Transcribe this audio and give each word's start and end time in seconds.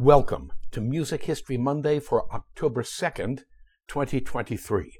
Welcome 0.00 0.52
to 0.70 0.80
Music 0.80 1.24
History 1.24 1.56
Monday 1.56 1.98
for 1.98 2.32
October 2.32 2.84
2nd, 2.84 3.40
2023. 3.88 4.92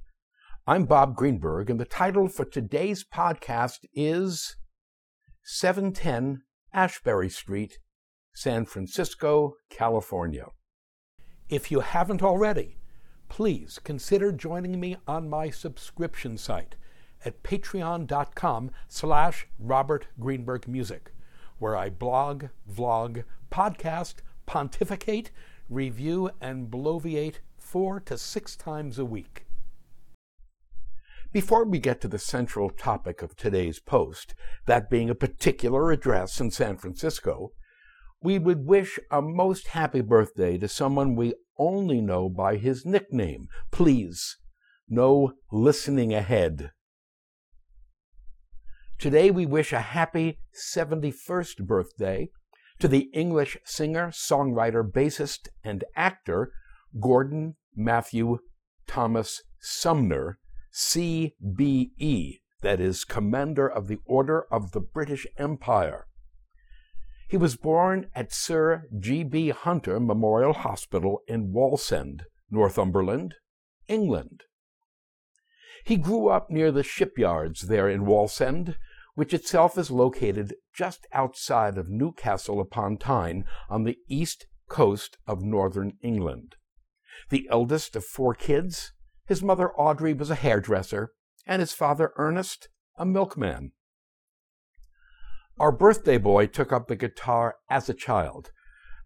I'm 0.67 0.87
Bob 0.87 1.15
Greenberg, 1.15 1.71
and 1.71 1.79
the 1.79 1.85
title 1.85 2.27
for 2.27 2.45
today's 2.45 3.05
podcast 3.05 3.85
is 3.95 4.57
710 5.45 6.43
Ashbury 6.75 7.29
Street, 7.29 7.79
San 8.35 8.65
Francisco, 8.65 9.55
California. 9.71 10.47
If 11.49 11.71
you 11.71 11.79
haven't 11.79 12.25
already, 12.25 12.79
please 13.29 13.79
consider 13.79 14.33
joining 14.33 14.81
me 14.81 14.97
on 15.07 15.31
my 15.31 15.49
subscription 15.49 16.37
site 16.37 16.75
at 17.25 17.45
patreon.com 17.45 18.73
slash 18.89 19.47
Robert 19.61 20.09
Greenberg 20.19 20.67
Music, 20.67 21.13
where 21.61 21.77
I 21.77 21.89
blog, 21.89 22.47
vlog, 22.69 23.23
podcast, 23.53 24.23
pontificate, 24.49 25.31
review, 25.69 26.31
and 26.41 26.71
bloviate 26.71 27.41
four 27.59 28.01
to 28.01 28.17
six 28.17 28.57
times 28.57 28.99
a 28.99 29.05
week. 29.05 29.45
Before 31.31 31.67
we 31.67 31.79
get 31.79 32.01
to 32.01 32.09
the 32.09 32.19
central 32.19 32.71
topic 32.71 33.21
of 33.21 33.37
today's 33.37 33.79
post, 33.79 34.35
that 34.65 34.89
being 34.89 35.11
a 35.11 35.15
particular 35.15 35.93
address 35.93 36.41
in 36.41 36.51
San 36.51 36.79
Francisco, 36.79 37.53
we 38.23 38.39
would 38.39 38.65
wish 38.65 38.99
a 39.11 39.21
most 39.21 39.69
happy 39.69 40.01
birthday 40.01 40.57
to 40.57 40.67
someone 40.67 41.15
we 41.15 41.35
only 41.59 42.01
know 42.01 42.31
by 42.31 42.57
his 42.57 42.87
nickname. 42.87 43.49
Please, 43.71 44.39
no 44.89 45.35
listening 45.53 46.15
ahead. 46.15 46.71
Today 48.99 49.31
we 49.31 49.45
wish 49.45 49.75
a 49.75 49.81
happy 49.81 50.39
71st 50.55 51.67
birthday 51.67 52.31
to 52.79 52.89
the 52.89 53.11
English 53.13 53.57
singer, 53.65 54.09
songwriter, 54.09 54.89
bassist, 54.89 55.49
and 55.65 55.85
actor 55.97 56.53
Gordon 57.01 57.57
Matthew 57.75 58.39
Thomas 58.87 59.43
Sumner, 59.61 60.39
CBE, 60.73 62.41
that 62.63 62.81
is, 62.81 63.05
Commander 63.05 63.69
of 63.69 63.89
the 63.89 63.99
Order 64.05 64.47
of 64.51 64.73
the 64.73 64.81
British 64.81 65.27
Empire. 65.37 66.07
He 67.29 67.37
was 67.37 67.57
born 67.57 68.07
at 68.15 68.33
Sir 68.33 68.85
G.B. 68.99 69.51
Hunter 69.51 70.01
Memorial 70.01 70.55
Hospital 70.55 71.21
in 71.29 71.53
Wallsend, 71.53 72.23
Northumberland, 72.51 73.35
England. 73.87 74.45
He 75.85 75.97
grew 75.97 76.29
up 76.29 76.51
near 76.51 76.73
the 76.73 76.83
shipyards 76.83 77.63
there 77.63 77.89
in 77.89 78.07
Wallsend 78.07 78.77
which 79.19 79.35
itself 79.35 79.77
is 79.77 79.91
located 79.91 80.55
just 80.73 81.05
outside 81.13 81.77
of 81.77 81.89
Newcastle 81.89 82.61
upon 82.61 82.97
Tyne 82.97 83.45
on 83.69 83.83
the 83.83 83.99
east 84.07 84.47
coast 84.69 85.19
of 85.27 85.43
northern 85.43 85.95
England. 86.05 86.55
The 87.31 87.49
eldest 87.51 87.97
of 87.97 88.05
four 88.05 88.33
kids, 88.33 88.93
his 89.27 89.43
mother 89.43 89.73
Audrey 89.73 90.13
was 90.13 90.31
a 90.31 90.37
hairdresser, 90.37 91.11
and 91.45 91.59
his 91.59 91.73
father 91.73 92.13
Ernest 92.17 92.69
a 92.97 93.05
milkman. 93.05 93.73
Our 95.59 95.73
birthday 95.73 96.19
boy 96.19 96.47
took 96.47 96.73
up 96.73 96.87
the 96.87 96.95
guitar 96.95 97.57
as 97.69 97.89
a 97.89 97.95
child, 97.95 98.53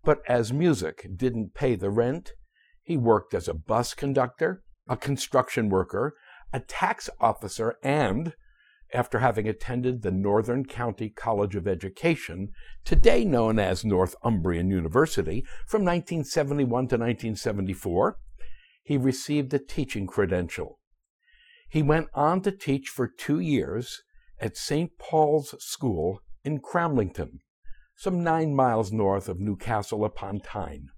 but 0.04 0.20
as 0.28 0.52
music 0.52 1.06
didn't 1.16 1.54
pay 1.54 1.74
the 1.74 1.88
rent, 1.88 2.32
he 2.82 2.98
worked 2.98 3.32
as 3.32 3.48
a 3.48 3.54
bus 3.54 3.94
conductor, 3.94 4.62
a 4.86 4.98
construction 4.98 5.70
worker, 5.70 6.12
a 6.52 6.60
tax 6.60 7.08
officer, 7.19 7.76
and 7.82 8.34
after 8.92 9.20
having 9.20 9.48
attended 9.48 10.02
the 10.02 10.10
Northern 10.10 10.64
County 10.64 11.08
College 11.08 11.56
of 11.56 11.66
Education, 11.66 12.50
today 12.84 13.24
known 13.24 13.58
as 13.58 13.84
Northumbrian 13.84 14.70
University, 14.70 15.44
from 15.66 15.82
1971 15.82 16.68
to 16.68 16.96
1974, 16.96 18.18
he 18.82 18.96
received 18.96 19.54
a 19.54 19.58
teaching 19.58 20.06
credential. 20.06 20.78
He 21.68 21.82
went 21.82 22.08
on 22.14 22.42
to 22.42 22.52
teach 22.52 22.88
for 22.88 23.08
two 23.08 23.40
years 23.40 24.02
at 24.38 24.56
St. 24.56 24.98
Paul's 24.98 25.54
School 25.58 26.20
in 26.44 26.60
Cramlington, 26.60 27.38
some 27.97 28.22
nine 28.22 28.54
miles 28.54 28.92
north 28.92 29.28
of 29.28 29.41
Newcastle 29.41 30.04
upon 30.04 30.41
Tyne. 30.41 30.88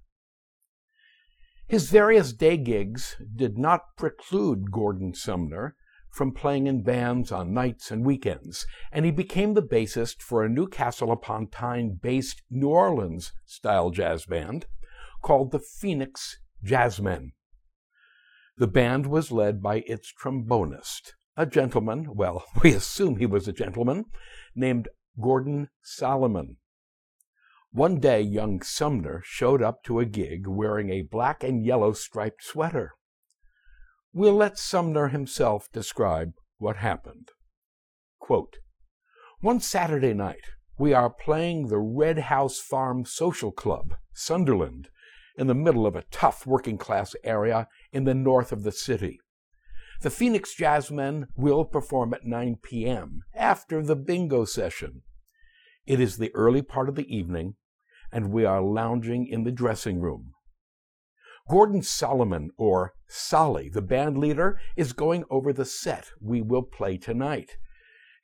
His 1.67 1.89
various 1.89 2.33
day 2.33 2.57
gigs 2.57 3.15
did 3.35 3.57
not 3.57 3.95
preclude 3.97 4.71
Gordon 4.71 5.13
Sumner 5.13 5.75
from 6.15 6.31
playing 6.31 6.65
in 6.65 6.81
bands 6.81 7.29
on 7.29 7.53
nights 7.53 7.91
and 7.91 8.05
weekends, 8.05 8.65
and 8.89 9.03
he 9.03 9.11
became 9.11 9.53
the 9.53 9.61
bassist 9.61 10.21
for 10.21 10.45
a 10.45 10.49
Newcastle 10.49 11.11
upon 11.11 11.49
Tyne 11.49 11.99
based 12.01 12.41
New 12.49 12.69
Orleans 12.69 13.33
style 13.45 13.89
jazz 13.89 14.25
band 14.25 14.65
called 15.21 15.51
the 15.51 15.59
Phoenix 15.59 16.39
Jazzmen. 16.63 17.33
The 18.57 18.67
band 18.67 19.07
was 19.07 19.29
led 19.29 19.61
by 19.61 19.83
its 19.87 20.13
trombonist, 20.13 21.11
a 21.35 21.45
gentleman, 21.45 22.15
well, 22.15 22.45
we 22.63 22.73
assume 22.73 23.17
he 23.17 23.25
was 23.25 23.49
a 23.49 23.53
gentleman, 23.53 24.05
named 24.55 24.87
Gordon 25.21 25.67
Solomon. 25.83 26.55
One 27.73 27.99
day, 27.99 28.21
young 28.21 28.61
Sumner 28.61 29.21
showed 29.25 29.61
up 29.61 29.83
to 29.83 29.99
a 29.99 30.05
gig 30.05 30.47
wearing 30.47 30.91
a 30.91 31.01
black 31.01 31.43
and 31.43 31.65
yellow 31.65 31.91
striped 31.91 32.41
sweater. 32.41 32.93
We'll 34.17 34.35
let 34.35 34.57
Sumner 34.57 35.09
himself 35.09 35.69
describe 35.73 36.35
what 36.57 36.77
happened. 36.77 37.31
Quote, 38.17 38.59
One 39.41 39.59
Saturday 39.59 40.13
night, 40.13 40.45
we 40.79 40.93
are 40.93 41.09
playing 41.09 41.67
the 41.67 41.79
Red 41.79 42.19
House 42.19 42.57
Farm 42.57 43.03
Social 43.03 43.51
Club, 43.51 43.95
Sunderland, 44.13 44.87
in 45.37 45.47
the 45.47 45.53
middle 45.53 45.85
of 45.85 45.97
a 45.97 46.05
tough 46.11 46.47
working 46.47 46.77
class 46.77 47.13
area 47.25 47.67
in 47.91 48.05
the 48.05 48.13
north 48.13 48.53
of 48.53 48.63
the 48.63 48.71
city. 48.71 49.19
The 49.99 50.09
Phoenix 50.09 50.55
Jazzmen 50.55 51.25
will 51.35 51.65
perform 51.65 52.13
at 52.13 52.23
9 52.23 52.59
p.m. 52.63 53.23
after 53.33 53.83
the 53.83 53.97
bingo 53.97 54.45
session. 54.45 55.01
It 55.85 55.99
is 55.99 56.19
the 56.19 56.33
early 56.33 56.61
part 56.61 56.87
of 56.87 56.95
the 56.95 57.13
evening, 57.13 57.55
and 58.13 58.31
we 58.31 58.45
are 58.45 58.61
lounging 58.61 59.27
in 59.27 59.43
the 59.43 59.51
dressing 59.51 59.99
room. 59.99 60.34
Gordon 61.47 61.83
Solomon, 61.83 62.49
or 62.57 62.93
Solly, 63.07 63.69
the 63.69 63.81
band 63.81 64.17
leader, 64.17 64.59
is 64.75 64.93
going 64.93 65.25
over 65.29 65.53
the 65.53 65.65
set 65.65 66.09
we 66.19 66.41
will 66.41 66.63
play 66.63 66.97
tonight. 66.97 67.57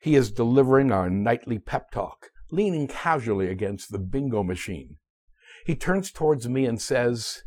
He 0.00 0.16
is 0.16 0.32
delivering 0.32 0.90
our 0.90 1.08
nightly 1.08 1.60
pep 1.60 1.92
talk, 1.92 2.30
leaning 2.50 2.88
casually 2.88 3.48
against 3.48 3.92
the 3.92 4.00
bingo 4.00 4.42
machine. 4.42 4.96
He 5.64 5.76
turns 5.76 6.10
towards 6.10 6.48
me 6.48 6.66
and 6.66 6.82
says, 6.82 7.44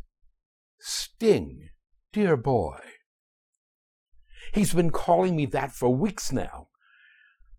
Sting, 0.79 1.69
dear 2.13 2.37
boy. 2.37 2.79
He's 4.53 4.73
been 4.73 4.91
calling 4.91 5.35
me 5.35 5.45
that 5.47 5.73
for 5.73 5.89
weeks 5.89 6.31
now. 6.31 6.69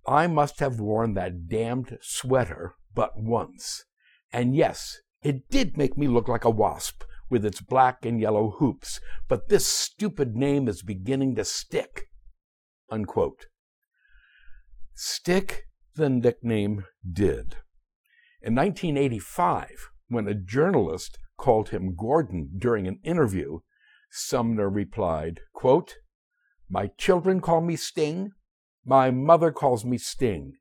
I 0.08 0.26
must 0.26 0.60
have 0.60 0.80
worn 0.80 1.12
that 1.14 1.48
damned 1.48 1.98
sweater 2.00 2.76
but 2.94 3.20
once. 3.20 3.84
And 4.32 4.56
yes, 4.56 5.00
it 5.20 5.50
did 5.50 5.76
make 5.76 5.98
me 5.98 6.08
look 6.08 6.28
like 6.28 6.44
a 6.44 6.50
wasp 6.50 7.02
with 7.28 7.44
its 7.44 7.60
black 7.60 8.04
and 8.04 8.20
yellow 8.20 8.56
hoops, 8.58 9.00
but 9.28 9.48
this 9.48 9.66
stupid 9.66 10.36
name 10.36 10.68
is 10.68 10.82
beginning 10.82 11.34
to 11.36 11.44
stick. 11.44 12.08
Unquote. 12.90 13.46
Stick 14.94 15.64
the 15.94 16.08
nickname 16.08 16.84
did. 17.10 17.56
In 18.42 18.54
1985, 18.54 19.90
when 20.08 20.28
a 20.28 20.34
journalist 20.34 21.18
called 21.36 21.70
him 21.70 21.96
Gordon 21.96 22.50
during 22.58 22.86
an 22.86 23.00
interview, 23.02 23.58
Sumner 24.10 24.70
replied, 24.70 25.40
quote, 25.52 25.96
My 26.68 26.90
children 26.96 27.40
call 27.40 27.60
me 27.60 27.76
Sting. 27.76 28.30
My 28.84 29.10
mother 29.10 29.50
calls 29.50 29.84
me 29.84 29.98
Sting. 29.98 30.52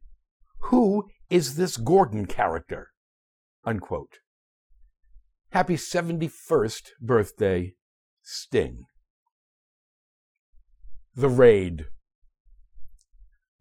Who 0.63 1.07
is 1.29 1.55
this 1.55 1.77
Gordon 1.77 2.25
character? 2.25 2.89
Unquote. 3.63 4.19
Happy 5.55 5.77
71st 5.77 6.89
birthday, 6.99 7.75
Sting. 8.21 8.83
The 11.15 11.29
Raid. 11.29 11.85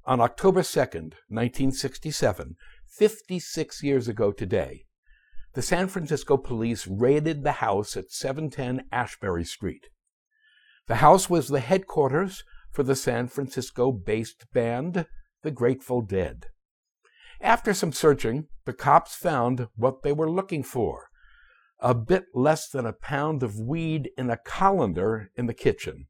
On 0.04 0.20
October 0.20 0.62
2nd, 0.62 1.14
1967, 1.28 2.56
56 2.88 3.82
years 3.84 4.08
ago 4.08 4.32
today, 4.32 4.86
the 5.52 5.62
San 5.62 5.86
Francisco 5.86 6.36
police 6.36 6.88
raided 6.88 7.44
the 7.44 7.62
house 7.62 7.96
at 7.96 8.10
710 8.10 8.86
Ashbury 8.90 9.44
Street. 9.44 9.86
The 10.88 10.96
house 10.96 11.30
was 11.30 11.46
the 11.46 11.60
headquarters 11.60 12.42
for 12.72 12.82
the 12.82 12.96
San 12.96 13.28
Francisco 13.28 13.92
based 13.92 14.46
band, 14.52 15.06
the 15.44 15.52
Grateful 15.52 16.02
Dead. 16.02 16.46
After 17.40 17.72
some 17.72 17.92
searching, 17.92 18.48
the 18.64 18.72
cops 18.72 19.14
found 19.14 19.68
what 19.76 20.02
they 20.02 20.12
were 20.12 20.28
looking 20.28 20.64
for 20.64 21.10
a 21.80 21.94
bit 21.94 22.26
less 22.34 22.68
than 22.68 22.86
a 22.86 22.92
pound 22.92 23.42
of 23.42 23.58
weed 23.58 24.10
in 24.16 24.30
a 24.30 24.36
colander 24.36 25.30
in 25.36 25.46
the 25.46 25.54
kitchen. 25.54 26.06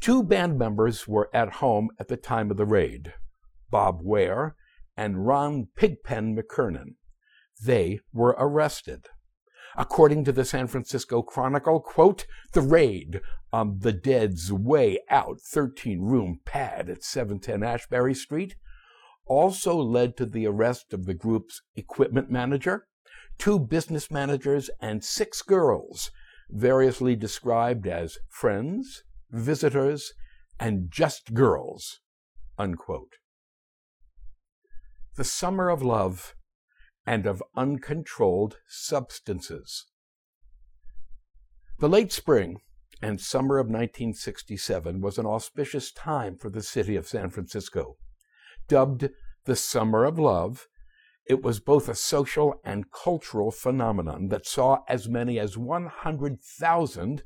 Two 0.00 0.22
band 0.22 0.58
members 0.58 1.08
were 1.08 1.30
at 1.32 1.54
home 1.54 1.90
at 1.98 2.08
the 2.08 2.16
time 2.16 2.50
of 2.50 2.56
the 2.56 2.66
raid 2.66 3.14
Bob 3.70 4.00
Weir 4.02 4.56
and 4.96 5.26
Ron 5.26 5.68
Pigpen 5.76 6.36
McKernan. 6.36 6.94
They 7.62 8.00
were 8.12 8.36
arrested. 8.38 9.06
According 9.76 10.24
to 10.24 10.32
the 10.32 10.44
San 10.44 10.68
Francisco 10.68 11.22
Chronicle, 11.22 11.80
quote, 11.80 12.26
the 12.52 12.60
raid 12.60 13.20
on 13.52 13.80
the 13.80 13.92
Dead's 13.92 14.52
Way 14.52 15.00
Out 15.10 15.40
13 15.40 16.00
room 16.00 16.40
pad 16.44 16.88
at 16.88 17.02
710 17.02 17.62
Ashbury 17.62 18.14
Street 18.14 18.56
also 19.26 19.76
led 19.76 20.16
to 20.16 20.26
the 20.26 20.46
arrest 20.46 20.92
of 20.92 21.06
the 21.06 21.14
group's 21.14 21.62
equipment 21.74 22.30
manager, 22.30 22.86
two 23.38 23.58
business 23.58 24.10
managers, 24.10 24.70
and 24.80 25.04
six 25.04 25.42
girls, 25.42 26.10
variously 26.50 27.16
described 27.16 27.86
as 27.86 28.18
friends, 28.28 29.02
visitors, 29.30 30.12
and 30.58 30.90
just 30.90 31.34
girls. 31.34 32.00
Unquote. 32.58 33.14
The 35.16 35.24
Summer 35.24 35.68
of 35.68 35.82
Love 35.82 36.34
and 37.06 37.26
of 37.26 37.42
Uncontrolled 37.56 38.56
Substances. 38.68 39.86
The 41.78 41.88
late 41.88 42.12
spring 42.12 42.60
and 43.02 43.20
summer 43.20 43.58
of 43.58 43.66
1967 43.66 45.00
was 45.00 45.18
an 45.18 45.26
auspicious 45.26 45.92
time 45.92 46.36
for 46.36 46.48
the 46.48 46.62
city 46.62 46.96
of 46.96 47.06
San 47.06 47.30
Francisco. 47.30 47.96
Dubbed 48.68 49.10
the 49.44 49.56
Summer 49.56 50.04
of 50.04 50.18
Love, 50.18 50.68
it 51.26 51.42
was 51.42 51.60
both 51.60 51.88
a 51.88 51.94
social 51.94 52.60
and 52.64 52.90
cultural 52.90 53.50
phenomenon 53.50 54.28
that 54.28 54.46
saw 54.46 54.82
as 54.88 55.08
many 55.08 55.38
as 55.38 55.56
100,000, 55.56 57.22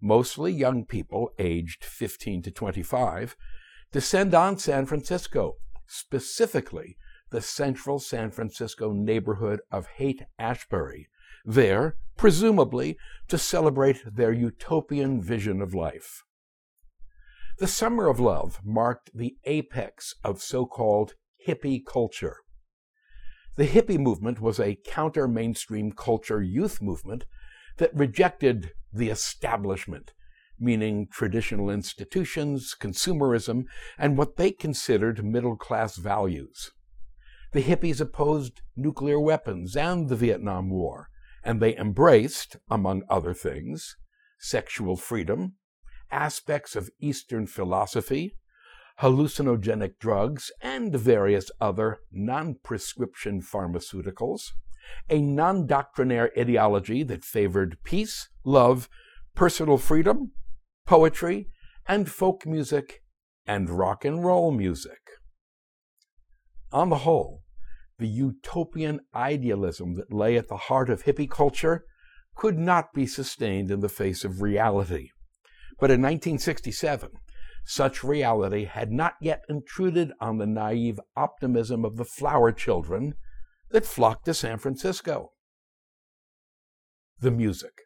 mostly 0.00 0.52
young 0.52 0.84
people 0.84 1.30
aged 1.38 1.84
15 1.84 2.42
to 2.42 2.50
25, 2.50 3.36
descend 3.92 4.34
on 4.34 4.58
San 4.58 4.86
Francisco, 4.86 5.56
specifically 5.86 6.96
the 7.30 7.42
central 7.42 7.98
San 7.98 8.30
Francisco 8.30 8.92
neighborhood 8.92 9.60
of 9.70 9.86
Haight 9.96 10.22
Ashbury, 10.38 11.08
there, 11.44 11.96
presumably, 12.16 12.96
to 13.28 13.38
celebrate 13.38 14.02
their 14.06 14.32
utopian 14.32 15.20
vision 15.20 15.60
of 15.60 15.74
life. 15.74 16.22
The 17.58 17.66
Summer 17.66 18.08
of 18.08 18.18
Love 18.18 18.60
marked 18.64 19.10
the 19.14 19.36
apex 19.44 20.14
of 20.24 20.40
so 20.40 20.66
called 20.66 21.14
hippie 21.46 21.84
culture. 21.84 22.38
The 23.56 23.66
hippie 23.66 23.98
movement 23.98 24.40
was 24.40 24.58
a 24.58 24.78
counter 24.86 25.28
mainstream 25.28 25.92
culture 25.92 26.42
youth 26.42 26.80
movement 26.80 27.26
that 27.76 27.94
rejected 27.94 28.72
the 28.92 29.10
establishment, 29.10 30.12
meaning 30.58 31.06
traditional 31.10 31.68
institutions, 31.68 32.74
consumerism, 32.78 33.64
and 33.98 34.16
what 34.16 34.36
they 34.36 34.52
considered 34.52 35.24
middle 35.24 35.56
class 35.56 35.96
values. 35.96 36.70
The 37.52 37.62
hippies 37.62 38.00
opposed 38.00 38.62
nuclear 38.74 39.20
weapons 39.20 39.76
and 39.76 40.08
the 40.08 40.16
Vietnam 40.16 40.70
War, 40.70 41.08
and 41.44 41.60
they 41.60 41.76
embraced, 41.76 42.56
among 42.70 43.02
other 43.10 43.34
things, 43.34 43.96
sexual 44.38 44.96
freedom, 44.96 45.56
aspects 46.10 46.74
of 46.74 46.90
Eastern 47.00 47.46
philosophy, 47.46 48.36
hallucinogenic 49.02 49.98
drugs, 49.98 50.52
and 50.60 50.94
various 50.94 51.50
other 51.60 51.98
non 52.12 52.54
prescription 52.62 53.42
pharmaceuticals, 53.42 54.52
a 55.10 55.20
non 55.20 55.66
doctrinaire 55.66 56.30
ideology 56.38 57.02
that 57.02 57.24
favored 57.24 57.76
peace, 57.82 58.28
love, 58.44 58.88
personal 59.34 59.76
freedom, 59.76 60.30
poetry, 60.86 61.48
and 61.86 62.08
folk 62.08 62.46
music, 62.46 63.02
and 63.44 63.68
rock 63.68 64.04
and 64.04 64.24
roll 64.24 64.52
music. 64.52 65.00
On 66.70 66.88
the 66.88 66.98
whole, 66.98 67.42
the 67.98 68.08
utopian 68.08 69.00
idealism 69.14 69.94
that 69.94 70.12
lay 70.12 70.36
at 70.36 70.46
the 70.46 70.56
heart 70.56 70.88
of 70.88 71.04
hippie 71.04 71.28
culture 71.28 71.84
could 72.36 72.56
not 72.56 72.94
be 72.94 73.06
sustained 73.06 73.70
in 73.70 73.80
the 73.80 73.88
face 73.88 74.24
of 74.24 74.40
reality. 74.42 75.10
But 75.78 75.90
in 75.90 76.00
1967, 76.00 77.10
such 77.64 78.04
reality 78.04 78.64
had 78.64 78.90
not 78.90 79.14
yet 79.20 79.44
intruded 79.48 80.12
on 80.20 80.38
the 80.38 80.46
naive 80.46 81.00
optimism 81.16 81.84
of 81.84 81.96
the 81.96 82.04
flower 82.04 82.52
children 82.52 83.14
that 83.70 83.86
flocked 83.86 84.24
to 84.26 84.34
San 84.34 84.58
Francisco. 84.58 85.32
The 87.20 87.30
music. 87.30 87.82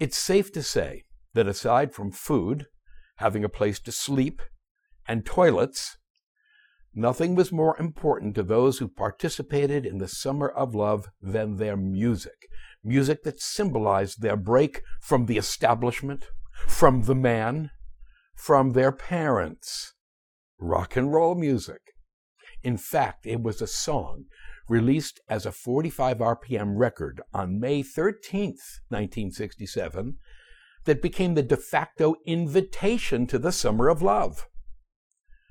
It's 0.00 0.16
safe 0.16 0.50
to 0.52 0.62
say 0.62 1.04
that 1.34 1.46
aside 1.46 1.92
from 1.92 2.10
food, 2.10 2.66
having 3.16 3.44
a 3.44 3.48
place 3.48 3.78
to 3.80 3.92
sleep, 3.92 4.40
and 5.06 5.24
toilets, 5.24 5.98
nothing 6.94 7.34
was 7.34 7.52
more 7.52 7.78
important 7.78 8.34
to 8.34 8.42
those 8.42 8.78
who 8.78 8.88
participated 8.88 9.84
in 9.84 9.98
the 9.98 10.08
Summer 10.08 10.48
of 10.48 10.74
Love 10.74 11.08
than 11.20 11.56
their 11.56 11.76
music. 11.76 12.48
Music 12.82 13.22
that 13.22 13.40
symbolized 13.40 14.20
their 14.20 14.36
break 14.36 14.82
from 15.00 15.26
the 15.26 15.36
establishment, 15.36 16.26
from 16.66 17.02
the 17.02 17.14
man, 17.14 17.70
from 18.34 18.72
their 18.72 18.92
parents. 18.92 19.94
Rock 20.58 20.96
and 20.96 21.12
roll 21.12 21.34
music. 21.34 21.80
In 22.62 22.76
fact, 22.76 23.26
it 23.26 23.42
was 23.42 23.60
a 23.60 23.66
song 23.66 24.24
released 24.68 25.20
as 25.28 25.44
a 25.44 25.52
45 25.52 26.18
RPM 26.18 26.72
record 26.76 27.20
on 27.32 27.60
May 27.60 27.82
13th, 27.82 28.80
1967, 28.88 30.16
that 30.84 31.02
became 31.02 31.34
the 31.34 31.42
de 31.42 31.56
facto 31.56 32.16
invitation 32.26 33.26
to 33.26 33.38
the 33.38 33.52
Summer 33.52 33.88
of 33.88 34.02
Love. 34.02 34.46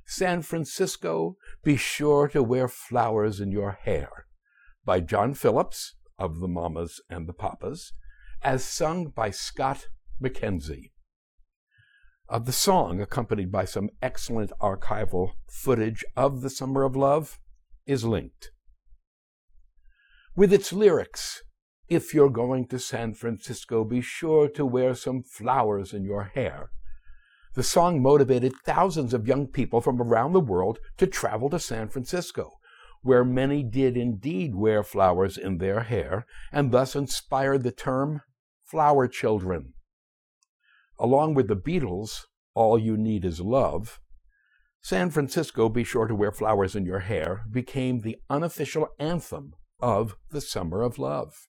San 0.06 0.42
Francisco, 0.42 1.38
be 1.64 1.76
sure 1.76 2.28
to 2.28 2.44
wear 2.44 2.68
flowers 2.68 3.40
in 3.40 3.52
your 3.52 3.80
hair, 3.84 4.26
by 4.84 5.00
John 5.00 5.34
Phillips 5.34 5.96
of 6.18 6.40
the 6.40 6.48
Mamas 6.48 7.00
and 7.10 7.28
the 7.28 7.34
Papas, 7.34 7.94
as 8.42 8.64
sung 8.64 9.10
by 9.10 9.30
Scott 9.30 9.88
McKenzie 10.22 10.93
of 12.30 12.46
the 12.46 12.52
song, 12.52 13.02
accompanied 13.02 13.52
by 13.52 13.66
some 13.66 13.90
excellent 14.02 14.52
archival 14.62 15.32
footage 15.50 16.06
of 16.16 16.42
the 16.42 16.50
Summer 16.50 16.84
of 16.84 16.96
Love, 16.96 17.40
is 17.86 18.06
linked. 18.06 18.52
With 20.36 20.54
its 20.54 20.74
lyrics, 20.74 21.44
if 21.90 22.14
you're 22.14 22.30
going 22.30 22.68
to 22.68 22.80
San 22.80 23.14
Francisco, 23.14 23.84
be 23.84 24.02
sure 24.02 24.48
to 24.50 24.66
wear 24.66 24.96
some 24.96 25.22
flowers 25.22 25.94
in 25.94 26.04
your 26.04 26.24
hair. 26.24 26.72
The 27.56 27.64
song 27.64 28.02
motivated 28.02 28.54
thousands 28.66 29.14
of 29.14 29.28
young 29.28 29.48
people 29.48 29.80
from 29.82 30.02
around 30.02 30.34
the 30.34 30.40
world 30.40 30.80
to 30.98 31.06
travel 31.06 31.50
to 31.52 31.60
San 31.60 31.90
Francisco, 31.90 32.54
where 33.02 33.24
many 33.24 33.64
did 33.64 33.96
indeed 33.96 34.56
wear 34.56 34.82
flowers 34.82 35.38
in 35.38 35.58
their 35.58 35.82
hair, 35.82 36.26
and 36.52 36.72
thus 36.72 36.96
inspired 36.96 37.64
the 37.64 37.72
term 37.72 38.22
flower 38.64 39.08
children 39.08 39.74
along 41.00 41.34
with 41.34 41.48
the 41.48 41.56
Beatles' 41.56 42.26
All 42.54 42.78
You 42.78 42.98
Need 42.98 43.26
Is 43.26 43.40
Love, 43.40 44.00
San 44.82 45.10
Francisco, 45.12 45.70
Be 45.70 45.86
Sure 45.86 46.08
to 46.08 46.16
Wear 46.16 46.32
Flowers 46.34 46.76
in 46.76 46.86
Your 46.86 47.00
Hair 47.00 47.46
became 47.50 48.02
the 48.02 48.18
unofficial 48.30 48.90
anthem 49.00 49.54
of 49.80 50.18
the 50.30 50.42
Summer 50.42 50.82
of 50.82 51.00
Love. 51.00 51.48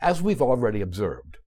As 0.00 0.22
we've 0.22 0.40
already 0.40 0.80
observed, 0.80 1.38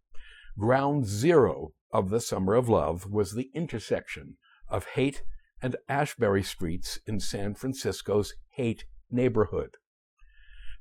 ground 0.58 1.08
zero 1.08 1.72
of 1.92 2.10
the 2.10 2.22
Summer 2.22 2.54
of 2.54 2.70
Love 2.70 3.10
was 3.10 3.34
the 3.34 3.50
intersection 3.56 4.38
of 4.70 4.86
Haight 4.94 5.24
and 5.62 5.75
Ashbury 5.89 6.44
Streets 6.44 7.00
in 7.08 7.20
San 7.20 7.56
Francisco's 7.56 8.36
Haight 8.58 8.86
neighborhood. 9.10 9.77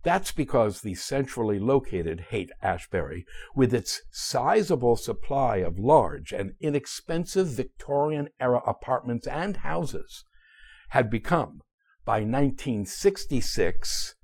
That's 0.07 0.31
because 0.31 0.83
the 0.83 0.95
centrally 0.95 1.59
located 1.59 2.27
Haight 2.31 2.53
Ashbury, 2.63 3.27
with 3.57 3.75
its 3.75 4.03
sizable 4.13 4.95
supply 4.95 5.57
of 5.57 5.81
large 5.81 6.33
and 6.33 6.53
inexpensive 6.61 7.49
Victorian 7.49 8.29
era 8.39 8.63
apartments 8.69 9.27
and 9.27 9.57
houses, 9.57 10.23
had 10.91 11.11
become, 11.11 11.61
by 12.05 12.19
1966, 12.21 14.15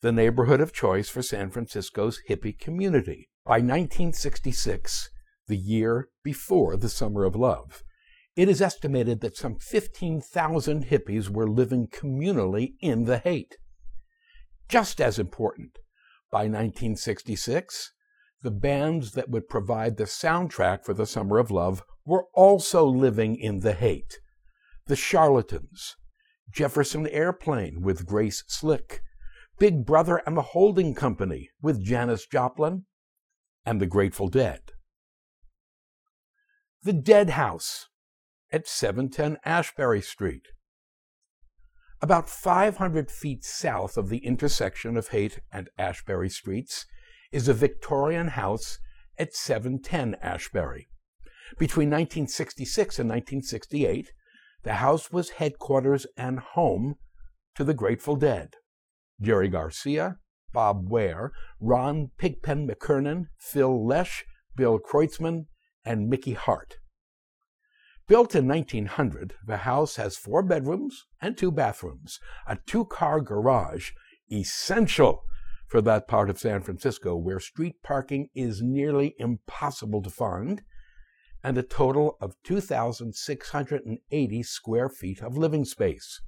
the 0.00 0.12
neighborhood 0.12 0.62
of 0.62 0.72
choice 0.72 1.10
for 1.10 1.20
San 1.20 1.50
Francisco's 1.50 2.22
hippie 2.26 2.58
community. 2.58 3.28
By 3.44 3.58
1966, 3.58 5.10
the 5.46 5.58
year 5.58 6.08
before 6.24 6.78
the 6.78 6.88
Summer 6.88 7.24
of 7.24 7.36
Love, 7.36 7.82
it 8.34 8.48
is 8.48 8.62
estimated 8.62 9.20
that 9.20 9.36
some 9.36 9.56
15,000 9.56 10.86
hippies 10.86 11.28
were 11.28 11.46
living 11.46 11.86
communally 11.86 12.76
in 12.80 13.04
the 13.04 13.18
Haight. 13.18 13.58
Just 14.68 15.00
as 15.00 15.18
important, 15.18 15.78
by 16.30 16.40
1966, 16.40 17.92
the 18.42 18.50
bands 18.50 19.12
that 19.12 19.30
would 19.30 19.48
provide 19.48 19.96
the 19.96 20.04
soundtrack 20.04 20.84
for 20.84 20.94
the 20.94 21.06
Summer 21.06 21.38
of 21.38 21.50
Love 21.50 21.82
were 22.04 22.26
also 22.34 22.84
living 22.84 23.36
in 23.36 23.60
the 23.60 23.72
Haight. 23.72 24.18
The 24.86 24.96
Charlatans, 24.96 25.96
Jefferson 26.50 27.06
Airplane 27.08 27.82
with 27.82 28.06
Grace 28.06 28.44
Slick, 28.46 29.00
Big 29.58 29.84
Brother 29.84 30.22
and 30.24 30.36
the 30.36 30.42
Holding 30.42 30.94
Company 30.94 31.50
with 31.60 31.82
Janis 31.82 32.26
Joplin, 32.26 32.84
and 33.66 33.80
the 33.80 33.86
Grateful 33.86 34.28
Dead. 34.28 34.60
The 36.82 36.92
Dead 36.92 37.30
House 37.30 37.88
at 38.52 38.68
710 38.68 39.38
Ashbury 39.44 40.00
Street. 40.00 40.46
About 42.00 42.28
500 42.28 43.10
feet 43.10 43.44
south 43.44 43.96
of 43.96 44.08
the 44.08 44.18
intersection 44.18 44.96
of 44.96 45.08
Haight 45.08 45.40
and 45.52 45.68
Ashbury 45.76 46.30
Streets 46.30 46.86
is 47.32 47.48
a 47.48 47.54
Victorian 47.54 48.28
house 48.28 48.78
at 49.18 49.34
710 49.34 50.14
Ashbury. 50.22 50.86
Between 51.58 51.88
1966 51.88 53.00
and 53.00 53.08
1968, 53.08 54.12
the 54.62 54.74
house 54.74 55.10
was 55.10 55.30
headquarters 55.30 56.06
and 56.16 56.38
home 56.38 56.94
to 57.56 57.64
the 57.64 57.74
Grateful 57.74 58.14
Dead. 58.14 58.54
Jerry 59.20 59.48
Garcia, 59.48 60.18
Bob 60.52 60.88
Weir, 60.88 61.32
Ron 61.58 62.12
Pigpen 62.16 62.68
McKernan, 62.68 63.26
Phil 63.38 63.84
Lesh, 63.84 64.24
Bill 64.54 64.78
Kreutzmann, 64.78 65.46
and 65.84 66.08
Mickey 66.08 66.34
Hart. 66.34 66.76
Built 68.08 68.34
in 68.34 68.48
1900, 68.48 69.34
the 69.46 69.58
house 69.58 69.96
has 69.96 70.16
four 70.16 70.42
bedrooms 70.42 71.04
and 71.20 71.36
two 71.36 71.52
bathrooms, 71.52 72.18
a 72.46 72.56
two 72.56 72.86
car 72.86 73.20
garage, 73.20 73.90
essential 74.32 75.24
for 75.66 75.82
that 75.82 76.08
part 76.08 76.30
of 76.30 76.38
San 76.38 76.62
Francisco 76.62 77.14
where 77.14 77.38
street 77.38 77.82
parking 77.82 78.30
is 78.34 78.62
nearly 78.62 79.14
impossible 79.18 80.00
to 80.02 80.08
find, 80.08 80.62
and 81.44 81.58
a 81.58 81.62
total 81.62 82.16
of 82.18 82.34
2,680 82.44 84.42
square 84.42 84.88
feet 84.88 85.22
of 85.22 85.36
living 85.36 85.66
space. 85.66 86.22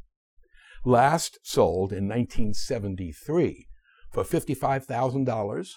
Last 0.84 1.38
sold 1.42 1.92
in 1.92 2.06
1973 2.06 3.68
for 4.12 4.22
$55,000, 4.22 5.70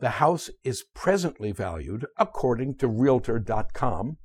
the 0.00 0.10
house 0.10 0.50
is 0.64 0.84
presently 0.94 1.52
valued, 1.52 2.06
according 2.16 2.74
to 2.78 2.88
Realtor.com, 2.88 4.16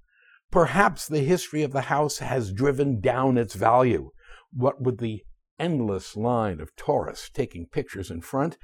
perhaps 0.50 1.06
the 1.06 1.20
history 1.20 1.62
of 1.62 1.72
the 1.72 1.82
house 1.82 2.18
has 2.18 2.52
driven 2.52 3.00
down 3.00 3.38
its 3.38 3.54
value 3.54 4.10
what 4.52 4.82
with 4.82 4.98
the 4.98 5.22
endless 5.58 6.16
line 6.16 6.60
of 6.60 6.74
tourists 6.76 7.30
taking 7.30 7.66
pictures 7.66 8.10
in 8.10 8.20
front 8.20 8.56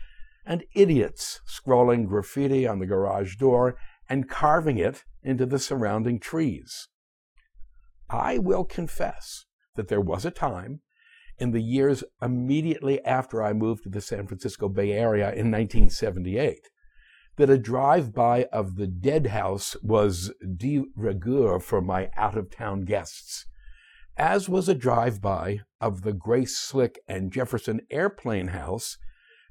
and 0.44 0.64
idiots 0.74 1.40
scrawling 1.46 2.06
graffiti 2.06 2.66
on 2.66 2.78
the 2.78 2.86
garage 2.86 3.36
door 3.36 3.76
and 4.08 4.28
carving 4.28 4.78
it 4.78 5.04
into 5.22 5.46
the 5.46 5.58
surrounding 5.58 6.18
trees. 6.18 6.88
I 8.10 8.38
will 8.38 8.64
confess 8.64 9.46
that 9.76 9.88
there 9.88 10.00
was 10.00 10.24
a 10.24 10.30
time 10.30 10.80
in 11.38 11.50
the 11.50 11.62
years 11.62 12.04
immediately 12.22 13.04
after 13.04 13.42
I 13.42 13.52
moved 13.52 13.84
to 13.84 13.88
the 13.88 14.00
San 14.00 14.26
Francisco 14.26 14.68
Bay 14.68 14.92
Area 14.92 15.26
in 15.26 15.50
1978 15.50 16.68
that 17.36 17.50
a 17.50 17.58
drive-by 17.58 18.44
of 18.52 18.76
the 18.76 18.86
dead 18.86 19.28
house 19.28 19.76
was 19.82 20.32
de 20.56 20.84
rigueur 20.96 21.58
for 21.58 21.80
my 21.80 22.10
out-of-town 22.16 22.82
guests 22.82 23.46
as 24.16 24.48
was 24.48 24.68
a 24.68 24.74
drive-by 24.74 25.60
of 25.80 26.02
the 26.02 26.12
Grace 26.12 26.56
Slick 26.56 27.00
and 27.08 27.32
Jefferson 27.32 27.80
Airplane 27.90 28.48
House 28.48 28.96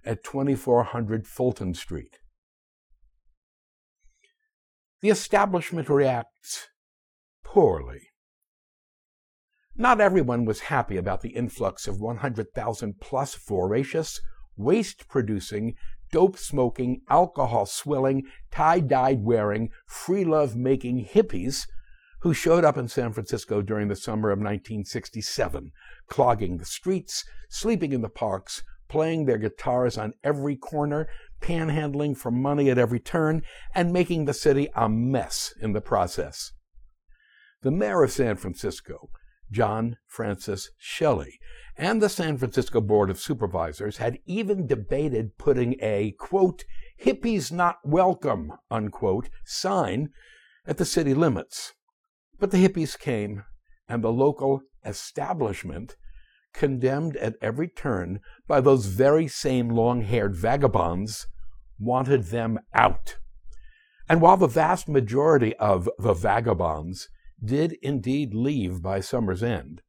at 0.06 0.24
2400 0.24 1.28
Fulton 1.28 1.74
Street. 1.74 2.20
The 5.02 5.10
establishment 5.10 5.90
reacts 5.90 6.70
poorly. 7.44 8.10
Not 9.76 10.00
everyone 10.00 10.46
was 10.46 10.62
happy 10.62 10.98
about 10.98 11.22
the 11.22 11.32
influx 11.32 11.88
of 11.88 12.00
100,000 12.00 13.00
plus 13.02 13.36
voracious, 13.36 14.22
waste 14.56 15.10
producing, 15.10 15.76
dope 16.14 16.38
smoking, 16.38 17.02
alcohol 17.10 17.66
swilling, 17.66 18.22
tie 18.52 18.80
dyed 18.80 19.24
wearing, 19.24 19.72
free 19.88 20.24
love 20.24 20.56
making 20.56 21.04
hippies 21.04 21.66
who 22.22 22.36
showed 22.36 22.64
up 22.64 22.78
in 22.78 22.88
San 22.88 23.12
Francisco 23.12 23.64
during 23.64 23.88
the 23.88 23.96
summer 23.96 24.30
of 24.30 24.38
1967, 24.38 25.72
clogging 26.08 26.58
the 26.58 26.66
streets, 26.66 27.26
sleeping 27.50 27.92
in 27.92 28.02
the 28.02 28.10
parks, 28.10 28.64
playing 28.88 29.26
their 29.26 29.40
guitars 29.40 29.98
on 29.98 30.14
every 30.24 30.56
corner, 30.56 31.10
panhandling 31.42 32.16
for 32.16 32.30
money 32.30 32.70
at 32.70 32.78
every 32.78 33.00
turn, 33.00 33.42
and 33.74 33.92
making 33.92 34.26
the 34.26 34.34
city 34.36 34.70
a 34.76 34.88
mess 34.88 35.52
in 35.60 35.74
the 35.74 35.82
process. 35.82 36.52
The 37.64 37.72
mayor 37.72 38.04
of 38.04 38.12
San 38.12 38.36
Francisco, 38.36 39.10
John 39.52 39.98
Francis 40.08 40.70
Shelley, 40.78 41.40
and 41.78 42.02
the 42.02 42.10
San 42.10 42.38
Francisco 42.38 42.82
Board 42.82 43.10
of 43.10 43.20
Supervisors 43.20 43.98
had 43.98 44.20
even 44.26 44.68
debated 44.68 45.38
putting 45.38 45.76
a, 45.82 46.14
quote, 46.20 46.64
hippies 47.02 47.52
not 47.52 47.78
welcome, 47.84 48.54
unquote, 48.70 49.30
sign 49.46 50.10
at 50.66 50.78
the 50.78 50.86
city 50.86 51.14
limits. 51.14 51.74
But 52.40 52.52
the 52.52 52.66
hippies 52.66 52.98
came, 52.98 53.44
and 53.88 54.04
the 54.04 54.12
local 54.12 54.62
establishment, 54.86 55.96
condemned 56.54 57.18
at 57.18 57.36
every 57.42 57.68
turn 57.68 58.20
by 58.48 58.62
those 58.62 58.86
very 58.86 59.28
same 59.28 59.70
long 59.70 60.04
haired 60.04 60.36
vagabonds, 60.36 61.28
wanted 61.80 62.26
them 62.26 62.60
out. 62.74 63.18
And 64.08 64.22
while 64.22 64.38
the 64.38 64.48
vast 64.48 64.88
majority 64.88 65.56
of 65.56 65.90
the 65.98 66.14
vagabonds 66.14 67.10
did 67.44 67.78
indeed 67.82 68.34
leave 68.34 68.82
by 68.82 69.00
summer's 69.00 69.44
end, 69.44 69.82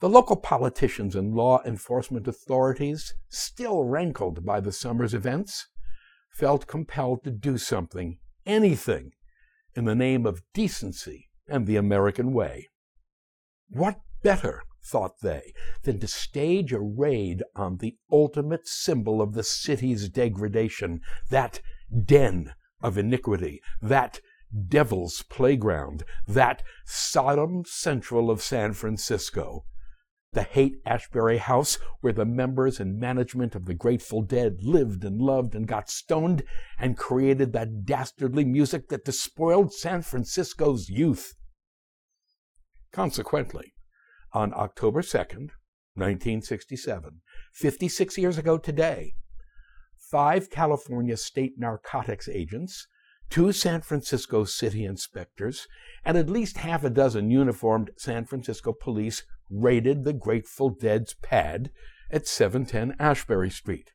the 0.00 0.08
local 0.08 0.36
politicians 0.36 1.16
and 1.16 1.34
law 1.34 1.62
enforcement 1.64 2.28
authorities, 2.28 3.14
still 3.28 3.84
rankled 3.84 4.44
by 4.44 4.60
the 4.60 4.72
summer's 4.72 5.14
events, 5.14 5.68
felt 6.30 6.66
compelled 6.66 7.24
to 7.24 7.30
do 7.30 7.56
something, 7.56 8.18
anything, 8.44 9.12
in 9.74 9.84
the 9.84 9.94
name 9.94 10.26
of 10.26 10.42
decency 10.52 11.30
and 11.48 11.66
the 11.66 11.76
American 11.76 12.32
way. 12.32 12.68
What 13.68 14.00
better, 14.22 14.62
thought 14.84 15.20
they, 15.22 15.54
than 15.84 15.98
to 16.00 16.06
stage 16.06 16.72
a 16.72 16.80
raid 16.80 17.42
on 17.56 17.78
the 17.78 17.96
ultimate 18.10 18.68
symbol 18.68 19.22
of 19.22 19.32
the 19.32 19.42
city's 19.42 20.08
degradation, 20.08 21.00
that 21.30 21.60
den 22.04 22.52
of 22.82 22.98
iniquity, 22.98 23.62
that 23.80 24.20
devil's 24.68 25.22
playground, 25.22 26.04
that 26.26 26.62
Sodom 26.84 27.64
Central 27.66 28.30
of 28.30 28.42
San 28.42 28.72
Francisco, 28.72 29.64
the 30.32 30.42
Haight 30.42 30.76
Ashbury 30.84 31.38
House, 31.38 31.78
where 32.00 32.12
the 32.12 32.24
members 32.24 32.80
and 32.80 32.98
management 32.98 33.54
of 33.54 33.66
the 33.66 33.74
Grateful 33.74 34.22
Dead 34.22 34.58
lived 34.62 35.04
and 35.04 35.20
loved 35.20 35.54
and 35.54 35.66
got 35.66 35.88
stoned 35.88 36.42
and 36.78 36.96
created 36.96 37.52
that 37.52 37.84
dastardly 37.84 38.44
music 38.44 38.88
that 38.88 39.04
despoiled 39.04 39.72
San 39.72 40.02
Francisco's 40.02 40.88
youth. 40.88 41.34
Consequently, 42.92 43.74
on 44.32 44.52
October 44.54 45.02
2nd, 45.02 45.50
1967, 45.96 47.20
56 47.52 48.18
years 48.18 48.36
ago 48.36 48.58
today, 48.58 49.14
five 50.10 50.50
California 50.50 51.16
state 51.16 51.52
narcotics 51.56 52.28
agents, 52.28 52.88
two 53.30 53.52
San 53.52 53.80
Francisco 53.80 54.44
city 54.44 54.84
inspectors, 54.84 55.66
and 56.04 56.16
at 56.16 56.30
least 56.30 56.58
half 56.58 56.84
a 56.84 56.90
dozen 56.90 57.30
uniformed 57.30 57.90
San 57.96 58.24
Francisco 58.24 58.72
police 58.72 59.24
raided 59.50 60.04
the 60.04 60.12
Grateful 60.12 60.70
Dead's 60.70 61.14
pad 61.14 61.70
at 62.10 62.26
710 62.26 62.96
Ashbury 62.98 63.50
Street. 63.50 63.90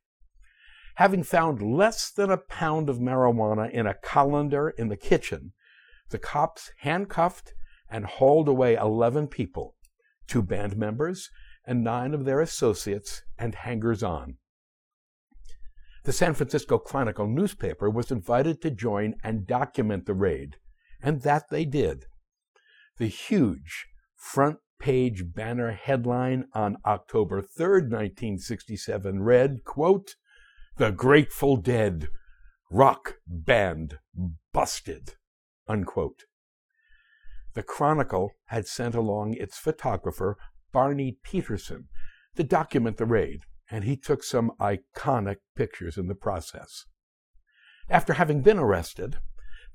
Having 0.96 1.24
found 1.24 1.62
less 1.62 2.12
than 2.12 2.30
a 2.30 2.38
pound 2.38 2.90
of 2.90 2.98
marijuana 2.98 3.72
in 3.72 3.88
a 3.88 3.94
colander 3.94 4.70
in 4.70 4.90
the 4.90 4.98
kitchen, 4.98 5.54
the 6.10 6.18
cops 6.18 6.72
handcuffed 6.80 7.54
and 7.90 8.06
hauled 8.06 8.50
away 8.50 8.76
11 8.76 9.28
people, 9.28 9.76
two 10.28 10.42
band 10.42 10.76
members 10.76 11.30
and 11.66 11.84
nine 11.84 12.14
of 12.14 12.26
their 12.26 12.42
associates 12.42 13.24
and 13.38 13.56
hangers 13.56 14.04
on. 14.04 14.39
The 16.10 16.14
San 16.14 16.34
Francisco 16.34 16.80
Chronicle 16.80 17.28
newspaper 17.28 17.88
was 17.88 18.10
invited 18.10 18.64
to 18.64 18.72
join 18.72 19.14
and 19.24 19.46
document 19.46 20.08
the 20.08 20.16
raid, 20.16 20.56
and 21.04 21.22
that 21.22 21.52
they 21.52 21.66
did. 21.66 22.06
The 22.98 23.06
huge 23.06 23.86
front 24.16 24.58
page 24.80 25.32
banner 25.36 25.70
headline 25.70 26.46
on 26.52 26.78
October 26.84 27.44
3, 27.44 27.84
1967 27.84 29.22
read, 29.22 29.64
quote, 29.64 30.16
The 30.78 30.92
Grateful 30.92 31.58
Dead, 31.58 32.08
rock 32.72 33.18
band 33.28 34.00
busted, 34.52 35.14
unquote. 35.68 36.24
The 37.54 37.62
Chronicle 37.62 38.32
had 38.46 38.66
sent 38.66 38.96
along 38.96 39.36
its 39.36 39.60
photographer, 39.60 40.40
Barney 40.72 41.20
Peterson, 41.22 41.88
to 42.36 42.44
document 42.44 42.98
the 42.98 43.06
raid, 43.06 43.42
and 43.70 43.84
he 43.84 43.96
took 43.96 44.24
some 44.24 44.52
iconic 44.60 45.38
pictures 45.56 45.98
in 45.98 46.08
the 46.08 46.16
process. 46.16 46.86
After 47.90 48.14
having 48.14 48.42
been 48.42 48.60
arrested, 48.60 49.18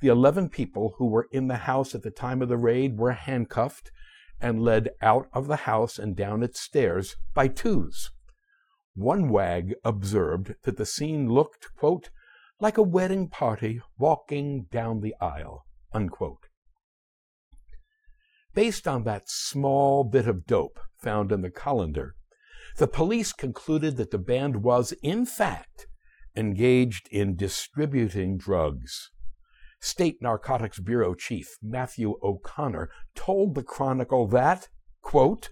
the 0.01 0.09
11 0.09 0.49
people 0.49 0.95
who 0.99 1.07
were 1.07 1.29
in 1.33 1.49
the 1.49 1.57
house 1.59 1.95
at 1.95 2.03
the 2.03 2.11
time 2.11 2.43
of 2.43 2.49
the 2.49 2.57
raid 2.57 2.99
were 2.99 3.13
handcuffed 3.13 3.91
and 4.41 4.63
led 4.63 4.91
out 5.01 5.29
of 5.33 5.47
the 5.47 5.57
house 5.57 5.99
and 5.99 6.17
down 6.17 6.43
its 6.43 6.61
stairs 6.61 7.17
by 7.35 7.49
twos. 7.49 8.11
One 8.95 9.29
wag 9.29 9.75
observed 9.85 10.55
that 10.65 10.77
the 10.77 10.87
scene 10.87 11.29
looked, 11.29 11.69
quote, 11.77 12.11
like 12.61 12.79
a 12.79 12.83
wedding 12.83 13.29
party 13.29 13.81
walking 13.99 14.67
down 14.71 15.01
the 15.01 15.15
aisle, 15.21 15.65
unquote. 15.93 16.49
Based 18.55 18.87
on 18.87 19.03
that 19.05 19.29
small 19.29 20.05
bit 20.05 20.29
of 20.29 20.47
dope 20.47 20.79
found 20.97 21.33
in 21.33 21.41
the 21.41 21.51
colander, 21.51 22.15
the 22.77 22.89
police 22.89 23.33
concluded 23.33 23.97
that 23.97 24.11
the 24.11 24.19
band 24.19 24.63
was, 24.63 24.93
in 25.03 25.27
fact, 25.27 25.87
engaged 26.37 27.09
in 27.11 27.37
distributing 27.37 28.37
drugs. 28.37 29.11
State 29.81 30.17
Narcotics 30.21 30.81
Bureau 30.81 31.15
Chief 31.15 31.57
Matthew 31.63 32.15
O'Connor 32.23 32.89
told 33.15 33.55
the 33.55 33.63
Chronicle 33.63 34.27
that, 34.29 34.69
quote, 35.03 35.51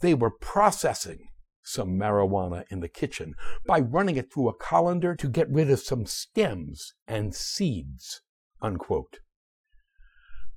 they 0.00 0.12
were 0.14 0.30
processing 0.30 1.28
some 1.62 1.98
marijuana 1.98 2.64
in 2.70 2.80
the 2.80 2.88
kitchen 2.88 3.34
by 3.66 3.78
running 3.78 4.16
it 4.16 4.32
through 4.32 4.48
a 4.48 4.54
colander 4.54 5.14
to 5.14 5.28
get 5.28 5.50
rid 5.50 5.70
of 5.70 5.80
some 5.80 6.06
stems 6.06 6.94
and 7.06 7.34
seeds, 7.34 8.22
unquote. 8.60 9.18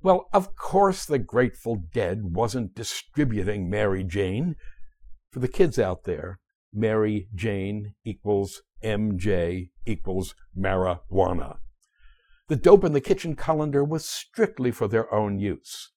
Well, 0.02 0.28
of 0.32 0.56
course, 0.56 1.04
the 1.04 1.18
Grateful 1.18 1.76
Dead 1.76 2.34
wasn't 2.34 2.74
distributing 2.74 3.70
Mary 3.70 4.02
Jane. 4.02 4.56
For 5.32 5.40
the 5.40 5.48
kids 5.48 5.78
out 5.78 6.04
there, 6.04 6.40
Mary 6.72 7.28
Jane 7.34 7.94
equals 8.04 8.62
MJ 8.84 9.70
equals 9.86 10.34
marijuana. 10.56 11.58
The 12.48 12.56
dope 12.56 12.84
in 12.84 12.92
the 12.92 13.00
kitchen 13.00 13.34
colander 13.34 13.82
was 13.82 14.06
strictly 14.06 14.70
for 14.70 14.88
their 14.88 15.12
own 15.12 15.38
use. 15.38 15.90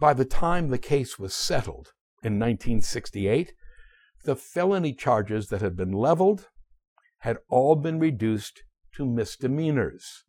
By 0.00 0.12
the 0.12 0.24
time 0.24 0.68
the 0.68 0.78
case 0.78 1.18
was 1.18 1.34
settled 1.34 1.92
in 2.24 2.40
1968, 2.40 3.52
the 4.24 4.34
felony 4.34 4.92
charges 4.92 5.48
that 5.48 5.60
had 5.60 5.76
been 5.76 5.92
leveled 5.92 6.48
had 7.18 7.38
all 7.48 7.76
been 7.76 8.00
reduced 8.00 8.64
to 8.96 9.06
misdemeanors 9.06 10.24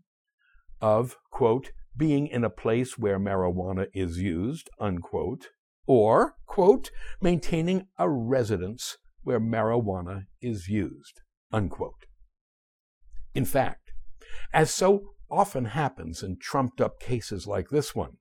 of, 0.80 1.18
quote, 1.32 1.72
being 1.98 2.28
in 2.28 2.44
a 2.44 2.50
place 2.50 2.98
where 2.98 3.20
marijuana 3.20 3.88
is 3.94 4.20
used, 4.20 4.70
unquote, 4.80 5.50
or, 5.86 6.36
quote, 6.46 6.92
maintaining 7.22 7.88
a 7.98 8.10
residence 8.10 8.98
where 9.24 9.40
marijuana 9.40 10.24
is 10.42 10.68
used, 10.68 11.22
unquote. 11.52 12.06
In 13.34 13.46
fact, 13.46 13.92
as 14.54 14.72
so 14.72 15.14
often 15.30 15.66
happens 15.66 16.22
in 16.24 16.38
trumped 16.40 16.80
up 16.80 17.00
cases 17.00 17.48
like 17.48 17.70
this 17.70 17.96
one, 17.96 18.18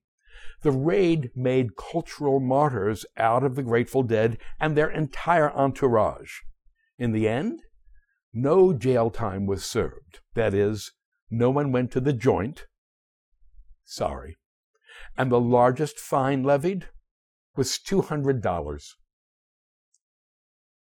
the 0.61 0.71
raid 0.71 1.29
made 1.35 1.77
cultural 1.77 2.39
martyrs 2.39 3.05
out 3.17 3.43
of 3.43 3.55
the 3.55 3.63
Grateful 3.63 4.03
Dead 4.03 4.37
and 4.59 4.75
their 4.75 4.89
entire 4.89 5.51
entourage. 5.51 6.31
In 6.97 7.11
the 7.11 7.27
end, 7.27 7.59
no 8.33 8.73
jail 8.73 9.11
time 9.11 9.45
was 9.45 9.63
served. 9.63 10.19
That 10.33 10.53
is, 10.53 10.91
no 11.29 11.49
one 11.49 11.71
went 11.71 11.91
to 11.91 11.99
the 11.99 12.13
joint 12.13 12.65
Sorry. 13.85 14.37
And 15.17 15.31
the 15.31 15.39
largest 15.39 15.99
fine 15.99 16.43
levied 16.43 16.87
was 17.55 17.79
$200. 17.79 18.93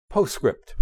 Postscript. 0.09 0.75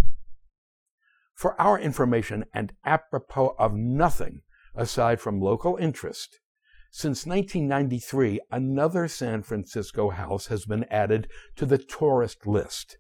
For 1.35 1.61
our 1.61 1.79
information 1.79 2.45
and 2.53 2.73
apropos 2.85 3.55
of 3.59 3.75
nothing 3.75 4.41
aside 4.75 5.21
from 5.21 5.41
local 5.41 5.77
interest, 5.77 6.41
since 6.91 7.27
1993, 7.27 8.41
another 8.51 9.07
San 9.09 9.43
Francisco 9.43 10.11
house 10.11 10.47
has 10.47 10.65
been 10.65 10.85
added 10.85 11.29
to 11.57 11.67
the 11.67 11.79
tourist 11.79 12.47
list. 12.47 12.97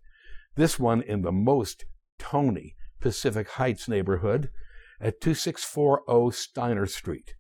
This 0.57 0.79
one 0.79 1.03
in 1.03 1.23
the 1.23 1.33
most 1.33 1.85
Tony 2.19 2.77
Pacific 3.01 3.49
Heights 3.51 3.89
neighborhood 3.89 4.51
at 5.01 5.21
2640 5.21 6.37
Steiner 6.37 6.87
Street. 6.87 7.35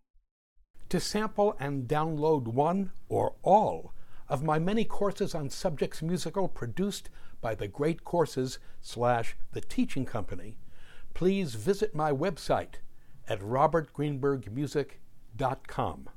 To 0.90 1.00
sample 1.00 1.56
and 1.60 1.88
download 1.88 2.48
one 2.48 2.92
or 3.08 3.36
all 3.44 3.94
of 4.28 4.42
my 4.42 4.58
many 4.58 4.84
courses 4.84 5.36
on 5.36 5.52
subjects 5.52 6.02
musical 6.02 6.48
produced 6.48 7.12
by 7.40 7.54
the 7.54 7.68
Great 7.68 8.04
Courses 8.04 8.58
slash 8.82 9.36
The 9.52 9.62
Teaching 9.62 10.06
Company, 10.06 10.58
please 11.14 11.54
visit 11.54 11.94
my 11.94 12.12
website 12.12 12.78
at 13.28 13.42
robertgreenbergmusic.com. 13.42 16.10